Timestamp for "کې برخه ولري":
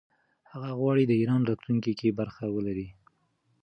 1.99-2.87